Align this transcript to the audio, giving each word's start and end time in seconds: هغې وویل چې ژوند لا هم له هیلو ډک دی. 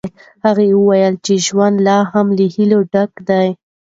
هغې 0.45 0.67
وویل 0.73 1.13
چې 1.25 1.33
ژوند 1.45 1.75
لا 1.87 1.99
هم 2.11 2.27
له 2.37 2.45
هیلو 2.55 2.79
ډک 2.91 3.11
دی. 3.29 3.47